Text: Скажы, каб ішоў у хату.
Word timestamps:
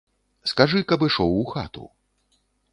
Скажы, 0.51 0.81
каб 0.93 1.05
ішоў 1.09 1.37
у 1.43 1.45
хату. 1.53 1.85